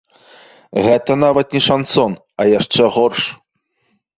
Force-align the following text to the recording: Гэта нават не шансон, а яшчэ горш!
Гэта 0.85 1.17
нават 1.25 1.47
не 1.57 1.61
шансон, 1.67 2.11
а 2.41 2.49
яшчэ 2.59 2.83
горш! 2.97 3.21